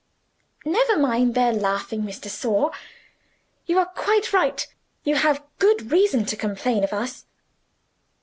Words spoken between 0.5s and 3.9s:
"Never mind their laughing, Miss de Sor. You are